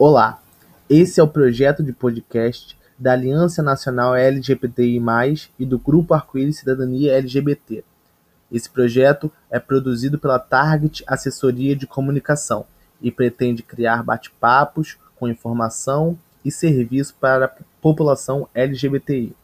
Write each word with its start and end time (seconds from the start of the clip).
Olá, 0.00 0.40
esse 0.88 1.18
é 1.18 1.22
o 1.24 1.26
projeto 1.26 1.82
de 1.82 1.92
podcast 1.92 2.78
da 2.96 3.14
Aliança 3.14 3.64
Nacional 3.64 4.14
LGBTI+, 4.14 5.02
e 5.58 5.66
do 5.66 5.76
Grupo 5.76 6.14
Arco-Íris 6.14 6.58
Cidadania 6.58 7.14
LGBT. 7.14 7.82
Esse 8.52 8.70
projeto 8.70 9.28
é 9.50 9.58
produzido 9.58 10.16
pela 10.16 10.38
Target 10.38 11.02
Assessoria 11.04 11.74
de 11.74 11.84
Comunicação 11.84 12.64
e 13.02 13.10
pretende 13.10 13.60
criar 13.60 14.04
bate-papos 14.04 14.96
com 15.16 15.26
informação 15.26 16.16
e 16.44 16.52
serviço 16.52 17.16
para 17.20 17.46
a 17.46 17.50
população 17.82 18.48
LGBTI. 18.54 19.34